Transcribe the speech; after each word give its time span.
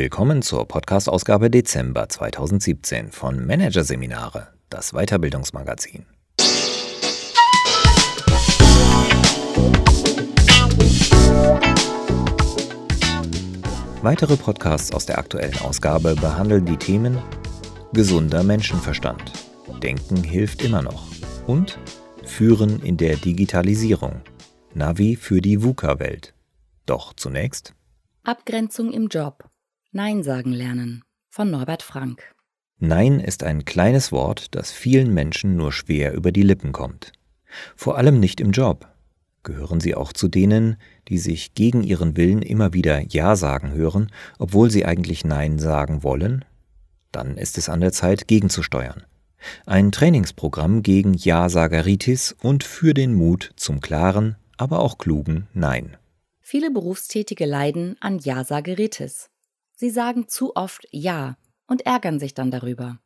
Willkommen 0.00 0.42
zur 0.42 0.68
Podcast-Ausgabe 0.68 1.50
Dezember 1.50 2.08
2017 2.08 3.10
von 3.10 3.44
Managerseminare, 3.44 4.46
das 4.70 4.92
Weiterbildungsmagazin. 4.92 6.06
Weitere 14.02 14.36
Podcasts 14.36 14.92
aus 14.92 15.04
der 15.04 15.18
aktuellen 15.18 15.58
Ausgabe 15.62 16.14
behandeln 16.14 16.64
die 16.64 16.76
Themen 16.76 17.18
Gesunder 17.92 18.44
Menschenverstand, 18.44 19.32
Denken 19.82 20.22
hilft 20.22 20.62
immer 20.62 20.80
noch 20.80 21.08
und 21.48 21.76
Führen 22.22 22.80
in 22.84 22.96
der 22.96 23.16
Digitalisierung, 23.16 24.20
Navi 24.74 25.16
für 25.16 25.40
die 25.40 25.60
VUCA-Welt. 25.60 26.34
Doch 26.86 27.14
zunächst 27.14 27.74
Abgrenzung 28.22 28.92
im 28.92 29.08
Job. 29.08 29.50
Nein 29.92 30.22
sagen 30.22 30.52
lernen 30.52 31.02
von 31.30 31.50
Norbert 31.50 31.82
Frank. 31.82 32.34
Nein 32.78 33.20
ist 33.20 33.42
ein 33.42 33.64
kleines 33.64 34.12
Wort, 34.12 34.54
das 34.54 34.70
vielen 34.70 35.14
Menschen 35.14 35.56
nur 35.56 35.72
schwer 35.72 36.12
über 36.12 36.30
die 36.30 36.42
Lippen 36.42 36.72
kommt. 36.72 37.12
Vor 37.74 37.96
allem 37.96 38.20
nicht 38.20 38.38
im 38.40 38.50
Job. 38.50 38.86
Gehören 39.44 39.80
Sie 39.80 39.94
auch 39.94 40.12
zu 40.12 40.28
denen, 40.28 40.76
die 41.08 41.16
sich 41.16 41.54
gegen 41.54 41.82
ihren 41.82 42.18
Willen 42.18 42.42
immer 42.42 42.74
wieder 42.74 43.00
Ja 43.00 43.34
sagen 43.34 43.72
hören, 43.72 44.12
obwohl 44.38 44.70
sie 44.70 44.84
eigentlich 44.84 45.24
Nein 45.24 45.58
sagen 45.58 46.02
wollen? 46.02 46.44
Dann 47.10 47.38
ist 47.38 47.56
es 47.56 47.70
an 47.70 47.80
der 47.80 47.92
Zeit, 47.92 48.28
gegenzusteuern. 48.28 49.04
Ein 49.64 49.90
Trainingsprogramm 49.90 50.82
gegen 50.82 51.14
Ja-Sageritis 51.14 52.36
und 52.42 52.62
für 52.62 52.92
den 52.92 53.14
Mut 53.14 53.52
zum 53.56 53.80
klaren, 53.80 54.36
aber 54.58 54.80
auch 54.80 54.98
klugen 54.98 55.48
Nein. 55.54 55.96
Viele 56.42 56.70
Berufstätige 56.70 57.46
leiden 57.46 57.96
an 58.00 58.18
Ja-Sageritis. 58.18 59.30
Sie 59.80 59.90
sagen 59.90 60.26
zu 60.26 60.56
oft 60.56 60.88
Ja 60.90 61.36
und 61.68 61.86
ärgern 61.86 62.18
sich 62.18 62.34
dann 62.34 62.50
darüber. 62.50 62.98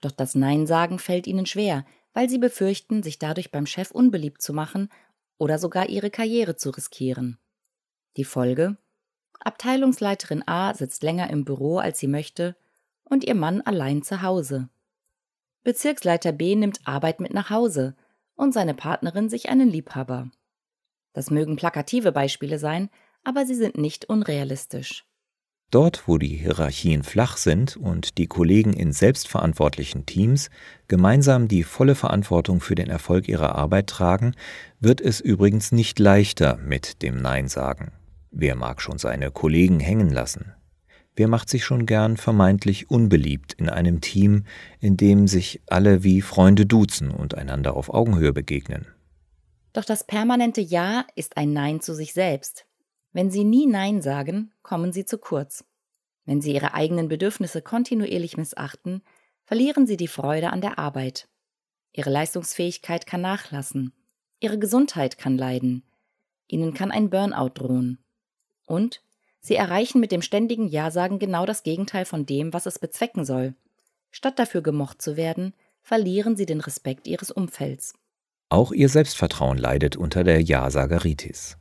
Doch 0.00 0.12
das 0.12 0.36
Nein 0.36 0.68
sagen 0.68 1.00
fällt 1.00 1.26
ihnen 1.26 1.46
schwer, 1.46 1.84
weil 2.12 2.30
sie 2.30 2.38
befürchten, 2.38 3.02
sich 3.02 3.18
dadurch 3.18 3.50
beim 3.50 3.66
Chef 3.66 3.90
unbeliebt 3.90 4.40
zu 4.40 4.52
machen 4.52 4.88
oder 5.36 5.58
sogar 5.58 5.88
ihre 5.88 6.10
Karriere 6.10 6.54
zu 6.54 6.70
riskieren. 6.70 7.38
Die 8.16 8.22
Folge? 8.24 8.76
Abteilungsleiterin 9.40 10.46
A 10.46 10.74
sitzt 10.74 11.02
länger 11.02 11.28
im 11.28 11.44
Büro, 11.44 11.78
als 11.78 11.98
sie 11.98 12.06
möchte, 12.06 12.54
und 13.02 13.24
ihr 13.24 13.34
Mann 13.34 13.60
allein 13.62 14.02
zu 14.02 14.22
Hause. 14.22 14.68
Bezirksleiter 15.64 16.30
B 16.30 16.54
nimmt 16.54 16.86
Arbeit 16.86 17.18
mit 17.18 17.34
nach 17.34 17.50
Hause 17.50 17.96
und 18.36 18.54
seine 18.54 18.74
Partnerin 18.74 19.28
sich 19.28 19.48
einen 19.48 19.70
Liebhaber. 19.70 20.30
Das 21.14 21.32
mögen 21.32 21.56
plakative 21.56 22.12
Beispiele 22.12 22.60
sein, 22.60 22.90
aber 23.24 23.44
sie 23.44 23.56
sind 23.56 23.76
nicht 23.76 24.04
unrealistisch. 24.04 25.04
Dort, 25.70 26.06
wo 26.06 26.16
die 26.16 26.36
Hierarchien 26.36 27.02
flach 27.02 27.36
sind 27.36 27.76
und 27.76 28.18
die 28.18 28.28
Kollegen 28.28 28.72
in 28.72 28.92
selbstverantwortlichen 28.92 30.06
Teams 30.06 30.48
gemeinsam 30.86 31.48
die 31.48 31.64
volle 31.64 31.96
Verantwortung 31.96 32.60
für 32.60 32.76
den 32.76 32.88
Erfolg 32.88 33.28
ihrer 33.28 33.56
Arbeit 33.56 33.88
tragen, 33.88 34.34
wird 34.78 35.00
es 35.00 35.20
übrigens 35.20 35.72
nicht 35.72 35.98
leichter 35.98 36.56
mit 36.58 37.02
dem 37.02 37.20
Nein 37.20 37.48
sagen. 37.48 37.92
Wer 38.30 38.54
mag 38.54 38.80
schon 38.80 38.98
seine 38.98 39.32
Kollegen 39.32 39.80
hängen 39.80 40.10
lassen? 40.10 40.52
Wer 41.16 41.26
macht 41.26 41.48
sich 41.48 41.64
schon 41.64 41.86
gern 41.86 42.16
vermeintlich 42.16 42.90
unbeliebt 42.90 43.54
in 43.54 43.68
einem 43.68 44.02
Team, 44.02 44.44
in 44.80 44.96
dem 44.96 45.26
sich 45.26 45.62
alle 45.66 46.04
wie 46.04 46.20
Freunde 46.20 46.66
duzen 46.66 47.10
und 47.10 47.34
einander 47.34 47.74
auf 47.74 47.92
Augenhöhe 47.92 48.34
begegnen? 48.34 48.86
Doch 49.72 49.84
das 49.84 50.04
permanente 50.04 50.60
Ja 50.60 51.06
ist 51.16 51.38
ein 51.38 51.52
Nein 51.52 51.80
zu 51.80 51.94
sich 51.94 52.12
selbst. 52.12 52.65
Wenn 53.16 53.30
Sie 53.30 53.44
nie 53.44 53.64
Nein 53.64 54.02
sagen, 54.02 54.52
kommen 54.62 54.92
Sie 54.92 55.06
zu 55.06 55.16
kurz. 55.16 55.64
Wenn 56.26 56.42
Sie 56.42 56.52
Ihre 56.52 56.74
eigenen 56.74 57.08
Bedürfnisse 57.08 57.62
kontinuierlich 57.62 58.36
missachten, 58.36 59.00
verlieren 59.46 59.86
Sie 59.86 59.96
die 59.96 60.06
Freude 60.06 60.50
an 60.50 60.60
der 60.60 60.78
Arbeit. 60.78 61.26
Ihre 61.94 62.10
Leistungsfähigkeit 62.10 63.06
kann 63.06 63.22
nachlassen. 63.22 63.94
Ihre 64.38 64.58
Gesundheit 64.58 65.16
kann 65.16 65.38
leiden. 65.38 65.82
Ihnen 66.46 66.74
kann 66.74 66.90
ein 66.90 67.08
Burnout 67.08 67.52
drohen. 67.54 68.04
Und 68.66 69.02
Sie 69.40 69.56
erreichen 69.56 69.98
mit 69.98 70.12
dem 70.12 70.20
ständigen 70.20 70.68
Ja-Sagen 70.68 71.18
genau 71.18 71.46
das 71.46 71.62
Gegenteil 71.62 72.04
von 72.04 72.26
dem, 72.26 72.52
was 72.52 72.66
es 72.66 72.78
bezwecken 72.78 73.24
soll. 73.24 73.54
Statt 74.10 74.38
dafür 74.38 74.60
gemocht 74.60 75.00
zu 75.00 75.16
werden, 75.16 75.54
verlieren 75.80 76.36
Sie 76.36 76.44
den 76.44 76.60
Respekt 76.60 77.06
Ihres 77.06 77.30
Umfelds. 77.30 77.94
Auch 78.50 78.72
Ihr 78.72 78.90
Selbstvertrauen 78.90 79.56
leidet 79.56 79.96
unter 79.96 80.22
der 80.22 80.42
Ja-Sageritis. 80.42 81.56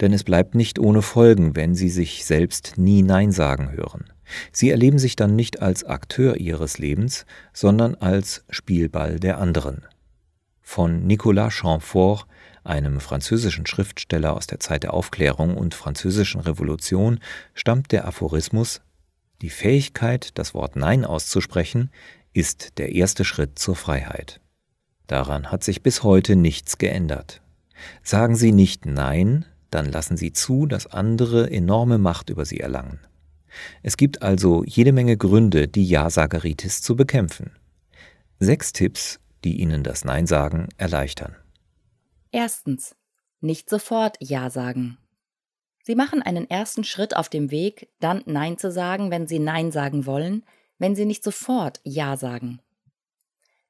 Denn 0.00 0.12
es 0.12 0.24
bleibt 0.24 0.54
nicht 0.54 0.78
ohne 0.78 1.02
Folgen, 1.02 1.56
wenn 1.56 1.74
sie 1.74 1.88
sich 1.88 2.24
selbst 2.24 2.74
nie 2.76 3.02
Nein 3.02 3.32
sagen 3.32 3.72
hören. 3.72 4.04
Sie 4.52 4.70
erleben 4.70 4.98
sich 4.98 5.16
dann 5.16 5.36
nicht 5.36 5.60
als 5.60 5.84
Akteur 5.84 6.36
ihres 6.36 6.78
Lebens, 6.78 7.26
sondern 7.52 7.94
als 7.94 8.44
Spielball 8.50 9.18
der 9.18 9.38
anderen. 9.38 9.84
Von 10.60 11.06
Nicolas 11.06 11.52
Chamfort, 11.52 12.26
einem 12.64 13.00
französischen 13.00 13.66
Schriftsteller 13.66 14.34
aus 14.36 14.46
der 14.46 14.60
Zeit 14.60 14.84
der 14.84 14.94
Aufklärung 14.94 15.56
und 15.56 15.74
französischen 15.74 16.40
Revolution, 16.40 17.18
stammt 17.54 17.92
der 17.92 18.06
Aphorismus 18.06 18.80
Die 19.42 19.50
Fähigkeit, 19.50 20.38
das 20.38 20.54
Wort 20.54 20.76
Nein 20.76 21.04
auszusprechen, 21.04 21.90
ist 22.32 22.78
der 22.78 22.92
erste 22.92 23.24
Schritt 23.24 23.58
zur 23.58 23.76
Freiheit. 23.76 24.40
Daran 25.06 25.50
hat 25.50 25.64
sich 25.64 25.82
bis 25.82 26.02
heute 26.02 26.36
nichts 26.36 26.78
geändert. 26.78 27.42
Sagen 28.02 28.36
Sie 28.36 28.52
nicht 28.52 28.86
Nein, 28.86 29.44
dann 29.74 29.90
lassen 29.90 30.16
sie 30.16 30.32
zu, 30.32 30.66
dass 30.66 30.86
andere 30.86 31.50
enorme 31.50 31.98
Macht 31.98 32.30
über 32.30 32.44
sie 32.44 32.60
erlangen. 32.60 33.00
Es 33.82 33.96
gibt 33.96 34.22
also 34.22 34.64
jede 34.64 34.92
Menge 34.92 35.16
Gründe, 35.16 35.68
die 35.68 35.86
Ja-Sageritis 35.86 36.82
zu 36.82 36.96
bekämpfen. 36.96 37.52
Sechs 38.38 38.72
Tipps, 38.72 39.20
die 39.44 39.60
Ihnen 39.60 39.82
das 39.82 40.04
Nein 40.04 40.26
sagen 40.26 40.68
erleichtern. 40.76 41.36
Erstens. 42.30 42.96
Nicht 43.40 43.68
sofort 43.68 44.16
Ja 44.20 44.50
sagen. 44.50 44.98
Sie 45.82 45.96
machen 45.96 46.22
einen 46.22 46.48
ersten 46.48 46.84
Schritt 46.84 47.16
auf 47.16 47.28
dem 47.28 47.50
Weg, 47.50 47.88
dann 47.98 48.22
Nein 48.24 48.56
zu 48.56 48.70
sagen, 48.70 49.10
wenn 49.10 49.26
Sie 49.26 49.40
Nein 49.40 49.72
sagen 49.72 50.06
wollen, 50.06 50.44
wenn 50.78 50.94
Sie 50.94 51.04
nicht 51.04 51.24
sofort 51.24 51.80
Ja 51.82 52.16
sagen. 52.16 52.60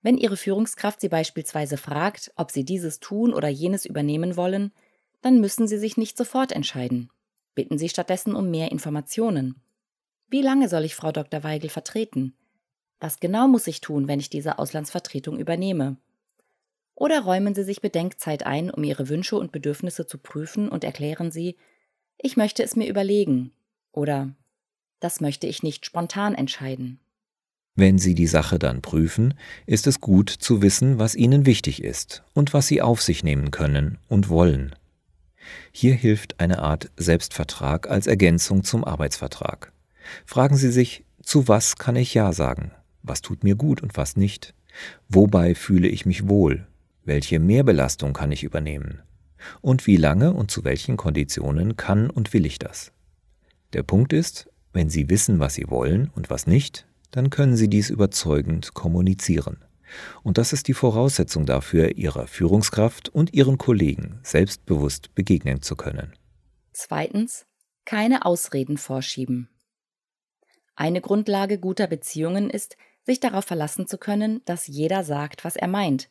Wenn 0.02 0.18
Ihre 0.18 0.36
Führungskraft 0.36 1.00
Sie 1.00 1.08
beispielsweise 1.08 1.78
fragt, 1.78 2.32
ob 2.36 2.50
Sie 2.50 2.64
dieses 2.64 3.00
tun 3.00 3.32
oder 3.32 3.48
jenes 3.48 3.86
übernehmen 3.86 4.36
wollen, 4.36 4.72
dann 5.22 5.40
müssen 5.40 5.66
Sie 5.66 5.78
sich 5.78 5.96
nicht 5.96 6.18
sofort 6.18 6.52
entscheiden. 6.52 7.10
Bitten 7.54 7.78
Sie 7.78 7.88
stattdessen 7.88 8.34
um 8.34 8.50
mehr 8.50 8.70
Informationen. 8.70 9.62
Wie 10.28 10.42
lange 10.42 10.68
soll 10.68 10.84
ich 10.84 10.94
Frau 10.94 11.12
Dr. 11.12 11.42
Weigel 11.42 11.70
vertreten? 11.70 12.34
Was 13.00 13.20
genau 13.20 13.48
muss 13.48 13.66
ich 13.66 13.80
tun, 13.80 14.08
wenn 14.08 14.20
ich 14.20 14.30
diese 14.30 14.58
Auslandsvertretung 14.58 15.38
übernehme? 15.38 15.96
Oder 16.94 17.20
räumen 17.20 17.54
Sie 17.54 17.64
sich 17.64 17.80
Bedenkzeit 17.80 18.44
ein, 18.46 18.70
um 18.70 18.84
Ihre 18.84 19.08
Wünsche 19.08 19.36
und 19.36 19.52
Bedürfnisse 19.52 20.06
zu 20.06 20.18
prüfen 20.18 20.68
und 20.68 20.84
erklären 20.84 21.30
Sie, 21.30 21.56
ich 22.18 22.36
möchte 22.36 22.62
es 22.62 22.76
mir 22.76 22.88
überlegen 22.88 23.52
oder 23.92 24.34
das 25.00 25.20
möchte 25.20 25.46
ich 25.46 25.62
nicht 25.62 25.84
spontan 25.84 26.34
entscheiden. 26.34 27.00
Wenn 27.74 27.98
Sie 27.98 28.14
die 28.14 28.26
Sache 28.26 28.58
dann 28.58 28.82
prüfen, 28.82 29.34
ist 29.66 29.86
es 29.86 30.00
gut 30.00 30.30
zu 30.30 30.62
wissen, 30.62 30.98
was 30.98 31.14
Ihnen 31.14 31.46
wichtig 31.46 31.82
ist 31.82 32.22
und 32.34 32.54
was 32.54 32.68
Sie 32.68 32.82
auf 32.82 33.02
sich 33.02 33.24
nehmen 33.24 33.50
können 33.50 33.98
und 34.08 34.28
wollen. 34.28 34.74
Hier 35.72 35.94
hilft 35.94 36.40
eine 36.40 36.58
Art 36.60 36.90
Selbstvertrag 36.96 37.88
als 37.88 38.06
Ergänzung 38.06 38.64
zum 38.64 38.84
Arbeitsvertrag. 38.84 39.72
Fragen 40.26 40.56
Sie 40.56 40.70
sich, 40.70 41.04
zu 41.22 41.48
was 41.48 41.76
kann 41.76 41.96
ich 41.96 42.14
Ja 42.14 42.32
sagen? 42.32 42.72
Was 43.02 43.22
tut 43.22 43.44
mir 43.44 43.54
gut 43.54 43.82
und 43.82 43.96
was 43.96 44.16
nicht? 44.16 44.54
Wobei 45.08 45.54
fühle 45.54 45.88
ich 45.88 46.06
mich 46.06 46.28
wohl? 46.28 46.66
Welche 47.04 47.40
Mehrbelastung 47.40 48.12
kann 48.12 48.32
ich 48.32 48.44
übernehmen? 48.44 49.00
Und 49.60 49.86
wie 49.86 49.96
lange 49.96 50.32
und 50.32 50.50
zu 50.50 50.64
welchen 50.64 50.96
Konditionen 50.96 51.76
kann 51.76 52.10
und 52.10 52.32
will 52.32 52.46
ich 52.46 52.58
das? 52.58 52.92
Der 53.72 53.82
Punkt 53.82 54.12
ist, 54.12 54.48
wenn 54.72 54.88
Sie 54.88 55.10
wissen, 55.10 55.40
was 55.40 55.54
Sie 55.54 55.68
wollen 55.68 56.10
und 56.14 56.30
was 56.30 56.46
nicht, 56.46 56.86
dann 57.10 57.30
können 57.30 57.56
Sie 57.56 57.68
dies 57.68 57.90
überzeugend 57.90 58.74
kommunizieren. 58.74 59.58
Und 60.22 60.38
das 60.38 60.52
ist 60.52 60.68
die 60.68 60.74
Voraussetzung 60.74 61.46
dafür, 61.46 61.96
ihrer 61.96 62.26
Führungskraft 62.26 63.08
und 63.08 63.34
ihren 63.34 63.58
Kollegen 63.58 64.20
selbstbewusst 64.22 65.14
begegnen 65.14 65.62
zu 65.62 65.76
können. 65.76 66.12
Zweitens, 66.72 67.46
keine 67.84 68.24
Ausreden 68.24 68.78
vorschieben. 68.78 69.48
Eine 70.74 71.00
Grundlage 71.00 71.58
guter 71.58 71.86
Beziehungen 71.86 72.48
ist, 72.48 72.76
sich 73.04 73.20
darauf 73.20 73.44
verlassen 73.44 73.86
zu 73.86 73.98
können, 73.98 74.42
dass 74.44 74.66
jeder 74.66 75.04
sagt, 75.04 75.44
was 75.44 75.56
er 75.56 75.68
meint, 75.68 76.08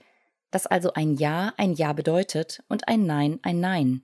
dass 0.52 0.68
also 0.68 0.94
ein 0.94 1.16
Ja 1.16 1.54
ein 1.58 1.74
Ja 1.74 1.94
bedeutet 1.94 2.64
und 2.68 2.88
ein 2.88 3.06
Nein 3.06 3.40
ein 3.42 3.60
Nein. 3.60 4.04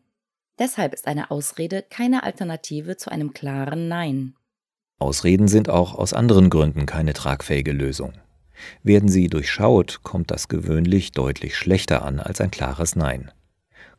Deshalb 0.58 0.94
ist 0.94 1.08
eine 1.08 1.30
Ausrede 1.30 1.84
keine 1.84 2.24
Alternative 2.24 2.98
zu 2.98 3.12
einem 3.12 3.34
klaren 3.34 3.88
Nein. 3.88 4.36
Ausreden 4.98 5.48
sind 5.48 5.70
auch 5.70 5.94
aus 5.94 6.14
anderen 6.14 6.50
Gründen 6.50 6.88
keine 6.88 7.14
tragfähige 7.14 7.72
Lösung. 7.72 8.14
Werden 8.84 9.10
sie 9.10 9.28
durchschaut, 9.28 10.00
kommt 10.04 10.32
das 10.32 10.48
gewöhnlich 10.48 11.12
deutlich 11.12 11.56
schlechter 11.56 12.04
an 12.04 12.20
als 12.20 12.42
ein 12.42 12.52
klares 12.52 12.96
Nein. 12.96 13.32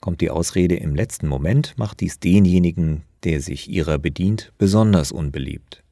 Kommt 0.01 0.21
die 0.21 0.31
Ausrede 0.31 0.77
im 0.77 0.95
letzten 0.95 1.27
Moment, 1.27 1.77
macht 1.77 2.01
dies 2.01 2.21
denjenigen, 2.21 3.03
der 3.25 3.41
sich 3.41 3.69
ihrer 3.69 3.99
bedient, 3.99 4.53
besonders 4.59 5.13
unbeliebt. 5.13 5.83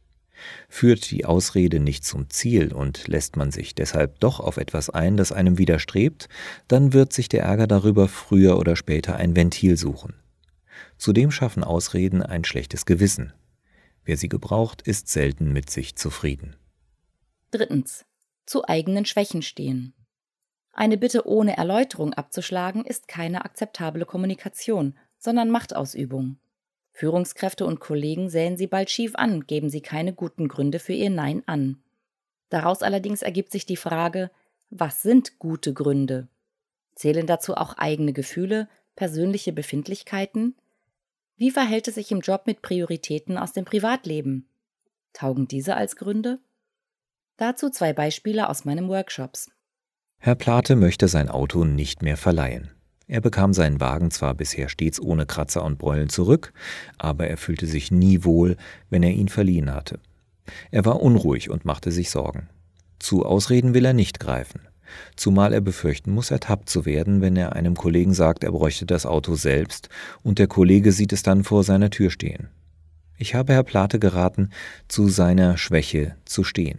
Führt 0.69 1.11
die 1.11 1.25
Ausrede 1.25 1.81
nicht 1.81 2.05
zum 2.05 2.31
Ziel 2.31 2.73
und 2.73 3.09
lässt 3.09 3.37
man 3.37 3.51
sich 3.51 3.75
deshalb 3.75 4.21
doch 4.21 4.39
auf 4.41 4.59
etwas 4.59 4.91
ein, 4.91 5.17
das 5.17 5.33
einem 5.33 5.59
widerstrebt, 5.59 6.29
dann 6.69 6.93
wird 6.93 7.13
sich 7.13 7.29
der 7.29 7.43
Ärger 7.43 7.67
darüber 7.67 8.09
früher 8.09 8.59
oder 8.59 8.77
später 8.77 9.17
ein 9.17 9.35
Ventil 9.35 9.77
suchen. 9.77 10.15
Zudem 10.99 11.31
schaffen 11.31 11.65
Ausreden 11.65 12.23
ein 12.23 12.45
schlechtes 12.45 12.87
Gewissen. 12.87 13.33
Wer 14.05 14.17
sie 14.17 14.29
gebraucht, 14.29 14.83
ist 14.83 15.09
selten 15.09 15.53
mit 15.53 15.69
sich 15.69 15.97
zufrieden. 15.97 16.57
Drittens. 17.51 18.06
Zu 18.47 18.67
eigenen 18.67 19.05
Schwächen 19.05 19.43
stehen. 19.43 19.93
Eine 20.73 20.97
Bitte 20.97 21.27
ohne 21.27 21.57
Erläuterung 21.57 22.15
abzuschlagen 22.15 22.85
ist 22.85 23.09
keine 23.09 23.45
akzeptable 23.45 24.07
Kommunikation, 24.07 24.97
sondern 25.19 25.51
Machtausübung. 25.51 26.39
Führungskräfte 26.93 27.67
und 27.67 27.81
Kollegen 27.81 28.31
säen 28.31 28.57
sie 28.57 28.67
bald 28.67 28.91
schief 28.91 29.17
an, 29.17 29.47
geben 29.47 29.69
sie 29.69 29.83
keine 29.83 30.15
guten 30.15 30.49
Gründe 30.49 30.79
für 30.79 30.93
ihr 30.93 31.11
Nein 31.11 31.43
an. 31.47 31.83
Daraus 32.49 32.83
allerdings 32.83 33.23
ergibt 33.23 33.53
sich 33.53 33.67
die 33.67 33.77
Frage, 33.77 34.31
was 34.71 35.03
sind 35.03 35.39
gute 35.39 35.75
Gründe? 35.75 36.29
Zählen 36.95 37.27
dazu 37.27 37.55
auch 37.55 37.75
eigene 37.75 38.13
Gefühle, 38.13 38.69
persönliche 38.95 39.53
Befindlichkeiten? 39.53 40.57
Wie 41.37 41.51
verhält 41.51 41.89
es 41.89 41.97
sich 41.97 42.11
im 42.13 42.21
Job 42.21 42.47
mit 42.47 42.63
Prioritäten 42.63 43.37
aus 43.37 43.53
dem 43.53 43.65
Privatleben? 43.65 44.49
Taugen 45.13 45.49
diese 45.49 45.77
als 45.77 45.97
Gründe? 45.97 46.39
Dazu 47.39 47.69
zwei 47.69 47.93
Beispiele 47.93 48.49
aus 48.49 48.65
meinem 48.65 48.89
Workshops. 48.89 49.51
Herr 50.19 50.37
Plate 50.37 50.75
möchte 50.75 51.07
sein 51.07 51.29
Auto 51.29 51.65
nicht 51.65 52.01
mehr 52.01 52.17
verleihen. 52.17 52.71
Er 53.09 53.21
bekam 53.21 53.53
seinen 53.53 53.79
Wagen 53.79 54.11
zwar 54.11 54.35
bisher 54.35 54.71
stets 54.71 54.99
ohne 54.99 55.27
Kratzer 55.27 55.63
und 55.63 55.77
Beulen 55.77 56.09
zurück, 56.09 56.55
aber 56.97 57.29
er 57.29 57.37
fühlte 57.37 57.67
sich 57.67 57.91
nie 57.91 58.25
wohl, 58.25 58.57
wenn 58.89 59.03
er 59.03 59.13
ihn 59.13 59.29
verliehen 59.29 59.73
hatte. 59.73 60.01
Er 60.71 60.87
war 60.87 61.03
unruhig 61.03 61.51
und 61.51 61.67
machte 61.67 61.93
sich 61.93 62.11
Sorgen. 62.11 62.49
Zu 62.99 63.27
Ausreden 63.27 63.75
will 63.75 63.85
er 63.85 63.93
nicht 63.93 64.19
greifen, 64.19 64.63
zumal 65.15 65.53
er 65.53 65.61
befürchten 65.61 66.13
muss, 66.13 66.31
ertappt 66.31 66.71
zu 66.71 66.87
werden, 66.87 67.21
wenn 67.21 67.37
er 67.37 67.53
einem 67.53 67.77
Kollegen 67.77 68.15
sagt, 68.15 68.45
er 68.45 68.53
bräuchte 68.53 68.87
das 68.87 69.05
Auto 69.05 69.35
selbst 69.35 69.91
und 70.23 70.39
der 70.39 70.47
Kollege 70.47 70.91
sieht 70.91 71.13
es 71.13 71.23
dann 71.23 71.45
vor 71.45 71.65
seiner 71.65 71.91
Tür 71.91 72.11
stehen. 72.11 72.49
Ich 73.19 73.35
habe 73.35 73.53
Herr 73.53 73.63
Plate 73.63 73.99
geraten, 73.99 74.51
zu 74.89 75.09
seiner 75.09 75.59
Schwäche 75.59 76.17
zu 76.25 76.43
stehen. 76.43 76.79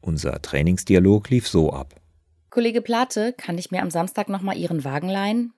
Unser 0.00 0.40
Trainingsdialog 0.40 1.30
lief 1.30 1.48
so 1.48 1.72
ab. 1.72 2.00
Kollege 2.50 2.80
Plate, 2.80 3.32
kann 3.32 3.58
ich 3.58 3.70
mir 3.70 3.82
am 3.82 3.90
Samstag 3.90 4.28
nochmal 4.28 4.56
Ihren 4.56 4.84
Wagen 4.84 5.08
leihen? 5.08 5.52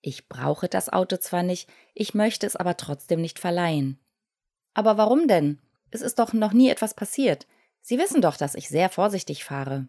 Ich 0.00 0.28
brauche 0.28 0.68
das 0.68 0.88
Auto 0.88 1.16
zwar 1.16 1.42
nicht, 1.42 1.68
ich 1.94 2.14
möchte 2.14 2.46
es 2.46 2.56
aber 2.56 2.76
trotzdem 2.76 3.20
nicht 3.20 3.38
verleihen. 3.38 3.98
Aber 4.74 4.96
warum 4.96 5.26
denn? 5.26 5.58
Es 5.90 6.02
ist 6.02 6.18
doch 6.18 6.32
noch 6.32 6.52
nie 6.52 6.70
etwas 6.70 6.94
passiert. 6.94 7.46
Sie 7.80 7.98
wissen 7.98 8.20
doch, 8.20 8.36
dass 8.36 8.54
ich 8.54 8.68
sehr 8.68 8.90
vorsichtig 8.90 9.44
fahre. 9.44 9.88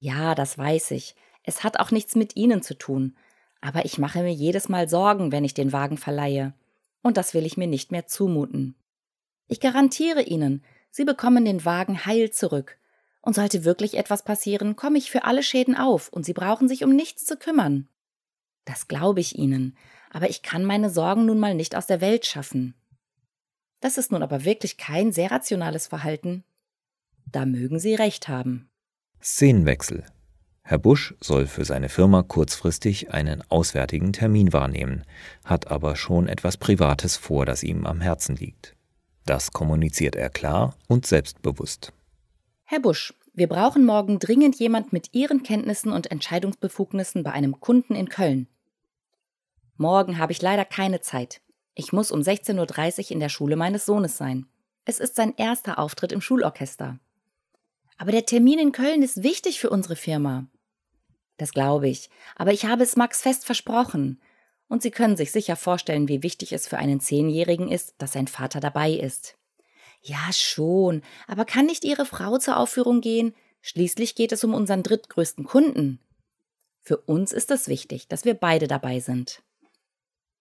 Ja, 0.00 0.34
das 0.34 0.58
weiß 0.58 0.92
ich. 0.92 1.14
Es 1.42 1.62
hat 1.62 1.78
auch 1.78 1.90
nichts 1.90 2.16
mit 2.16 2.36
Ihnen 2.36 2.62
zu 2.62 2.76
tun. 2.76 3.16
Aber 3.60 3.84
ich 3.84 3.98
mache 3.98 4.22
mir 4.22 4.32
jedes 4.32 4.68
Mal 4.68 4.88
Sorgen, 4.88 5.32
wenn 5.32 5.44
ich 5.44 5.54
den 5.54 5.72
Wagen 5.72 5.98
verleihe. 5.98 6.54
Und 7.02 7.16
das 7.16 7.34
will 7.34 7.46
ich 7.46 7.56
mir 7.56 7.66
nicht 7.66 7.92
mehr 7.92 8.06
zumuten. 8.06 8.74
Ich 9.46 9.60
garantiere 9.60 10.22
Ihnen, 10.22 10.64
Sie 10.90 11.04
bekommen 11.04 11.44
den 11.44 11.64
Wagen 11.64 12.06
heil 12.06 12.30
zurück. 12.30 12.78
Und 13.20 13.34
sollte 13.34 13.64
wirklich 13.64 13.96
etwas 13.96 14.24
passieren, 14.24 14.76
komme 14.76 14.96
ich 14.96 15.10
für 15.10 15.24
alle 15.24 15.42
Schäden 15.42 15.76
auf 15.76 16.08
und 16.08 16.24
Sie 16.24 16.32
brauchen 16.32 16.68
sich 16.68 16.84
um 16.84 16.94
nichts 16.94 17.26
zu 17.26 17.36
kümmern. 17.36 17.88
Das 18.64 18.88
glaube 18.88 19.20
ich 19.20 19.36
Ihnen, 19.36 19.76
aber 20.10 20.30
ich 20.30 20.42
kann 20.42 20.64
meine 20.64 20.88
Sorgen 20.88 21.26
nun 21.26 21.38
mal 21.38 21.54
nicht 21.54 21.74
aus 21.74 21.86
der 21.86 22.00
Welt 22.00 22.26
schaffen. 22.26 22.74
Das 23.80 23.98
ist 23.98 24.12
nun 24.12 24.22
aber 24.22 24.44
wirklich 24.44 24.76
kein 24.76 25.12
sehr 25.12 25.30
rationales 25.30 25.86
Verhalten. 25.86 26.44
Da 27.26 27.44
mögen 27.44 27.78
Sie 27.78 27.94
recht 27.94 28.28
haben. 28.28 28.70
Szenenwechsel. 29.22 30.04
Herr 30.62 30.78
Busch 30.78 31.14
soll 31.20 31.46
für 31.46 31.64
seine 31.64 31.88
Firma 31.88 32.22
kurzfristig 32.22 33.10
einen 33.10 33.42
auswärtigen 33.50 34.12
Termin 34.12 34.52
wahrnehmen, 34.52 35.04
hat 35.44 35.68
aber 35.68 35.96
schon 35.96 36.28
etwas 36.28 36.56
Privates 36.56 37.16
vor, 37.16 37.46
das 37.46 37.62
ihm 37.62 37.86
am 37.86 38.00
Herzen 38.00 38.36
liegt. 38.36 38.76
Das 39.28 39.52
kommuniziert 39.52 40.16
er 40.16 40.30
klar 40.30 40.74
und 40.86 41.04
selbstbewusst. 41.04 41.92
Herr 42.64 42.80
Busch, 42.80 43.12
wir 43.34 43.46
brauchen 43.46 43.84
morgen 43.84 44.18
dringend 44.18 44.58
jemand 44.58 44.94
mit 44.94 45.12
Ihren 45.12 45.42
Kenntnissen 45.42 45.92
und 45.92 46.10
Entscheidungsbefugnissen 46.10 47.24
bei 47.24 47.32
einem 47.32 47.60
Kunden 47.60 47.94
in 47.94 48.08
Köln. 48.08 48.48
Morgen 49.76 50.16
habe 50.16 50.32
ich 50.32 50.40
leider 50.40 50.64
keine 50.64 51.02
Zeit. 51.02 51.42
Ich 51.74 51.92
muss 51.92 52.10
um 52.10 52.20
16.30 52.20 52.56
Uhr 53.04 53.10
in 53.10 53.20
der 53.20 53.28
Schule 53.28 53.56
meines 53.56 53.84
Sohnes 53.84 54.16
sein. 54.16 54.46
Es 54.86 54.98
ist 54.98 55.16
sein 55.16 55.34
erster 55.36 55.78
Auftritt 55.78 56.12
im 56.12 56.22
Schulorchester. 56.22 56.98
Aber 57.98 58.12
der 58.12 58.24
Termin 58.24 58.58
in 58.58 58.72
Köln 58.72 59.02
ist 59.02 59.22
wichtig 59.22 59.60
für 59.60 59.68
unsere 59.68 59.96
Firma. 59.96 60.46
Das 61.36 61.52
glaube 61.52 61.86
ich, 61.90 62.08
aber 62.34 62.54
ich 62.54 62.64
habe 62.64 62.82
es 62.82 62.96
Max 62.96 63.20
fest 63.20 63.44
versprochen. 63.44 64.22
Und 64.68 64.82
Sie 64.82 64.90
können 64.90 65.16
sich 65.16 65.32
sicher 65.32 65.56
vorstellen, 65.56 66.08
wie 66.08 66.22
wichtig 66.22 66.52
es 66.52 66.68
für 66.68 66.78
einen 66.78 67.00
Zehnjährigen 67.00 67.70
ist, 67.70 67.94
dass 67.98 68.12
sein 68.12 68.28
Vater 68.28 68.60
dabei 68.60 68.92
ist. 68.92 69.36
Ja, 70.02 70.32
schon, 70.32 71.02
aber 71.26 71.44
kann 71.44 71.66
nicht 71.66 71.84
Ihre 71.84 72.04
Frau 72.04 72.38
zur 72.38 72.58
Aufführung 72.58 73.00
gehen? 73.00 73.34
Schließlich 73.62 74.14
geht 74.14 74.32
es 74.32 74.44
um 74.44 74.54
unseren 74.54 74.82
drittgrößten 74.82 75.44
Kunden. 75.44 76.00
Für 76.82 76.98
uns 76.98 77.32
ist 77.32 77.50
es 77.50 77.68
wichtig, 77.68 78.08
dass 78.08 78.24
wir 78.24 78.34
beide 78.34 78.68
dabei 78.68 79.00
sind. 79.00 79.42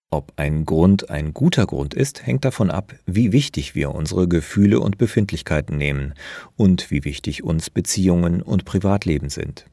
Ob 0.10 0.32
ein 0.38 0.66
Grund 0.66 1.10
ein 1.10 1.34
guter 1.34 1.66
Grund 1.66 1.94
ist, 1.94 2.26
hängt 2.26 2.46
davon 2.46 2.72
ab, 2.72 2.96
wie 3.06 3.34
wichtig 3.34 3.76
wir 3.76 3.94
unsere 3.94 4.30
Gefühle 4.30 4.80
und 4.80 4.98
Befindlichkeiten 4.98 5.78
nehmen 5.78 6.14
und 6.56 6.92
wie 6.92 7.04
wichtig 7.04 7.44
uns 7.44 7.70
Beziehungen 7.70 8.42
und 8.42 8.64
Privatleben 8.64 9.30
sind. 9.30 9.66